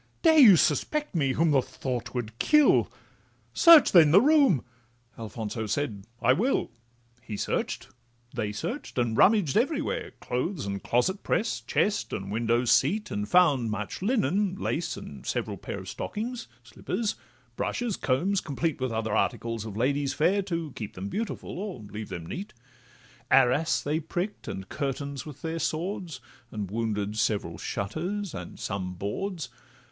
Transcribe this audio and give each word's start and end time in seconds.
Dare 0.23 0.39
you 0.39 0.55
suspect 0.55 1.13
me, 1.13 1.33
whom 1.33 1.51
the 1.51 1.61
thought 1.61 2.15
would 2.15 2.39
kill? 2.39 2.91
Search, 3.53 3.91
then, 3.91 4.09
the 4.09 4.19
room!'—Alfonso 4.19 5.67
said, 5.67 6.05
'I 6.23 6.33
will.' 6.33 6.71
He 7.21 7.37
search'd, 7.37 7.85
they 8.33 8.51
search'd, 8.51 8.97
and 8.97 9.15
rummaged 9.15 9.55
everywhere, 9.55 10.13
Closet 10.19 10.65
and 10.65 10.81
clothes' 10.83 11.11
press, 11.21 11.61
chest 11.67 12.13
and 12.13 12.31
window 12.31 12.65
seat, 12.65 13.11
And 13.11 13.29
found 13.29 13.69
much 13.69 14.01
linen, 14.01 14.55
lace, 14.55 14.97
and 14.97 15.23
several 15.23 15.55
pair 15.55 15.77
Of 15.77 15.89
stockings, 15.89 16.47
slippers, 16.63 17.13
brushes, 17.55 17.95
combs, 17.95 18.41
complete, 18.41 18.81
With 18.81 18.91
other 18.91 19.15
articles 19.15 19.65
of 19.65 19.77
ladies 19.77 20.15
fair, 20.15 20.41
To 20.41 20.71
keep 20.71 20.95
them 20.95 21.09
beautiful, 21.09 21.59
or 21.59 21.79
leave 21.83 22.09
them 22.09 22.25
neat: 22.25 22.53
Arras 23.29 23.83
they 23.83 23.99
prick'd 23.99 24.47
and 24.47 24.67
curtains 24.67 25.27
with 25.27 25.43
their 25.43 25.59
swords, 25.59 26.19
And 26.49 26.71
wounded 26.71 27.19
several 27.19 27.59
shutters, 27.59 28.33
and 28.33 28.59
some 28.59 28.95
boards. 28.95 29.49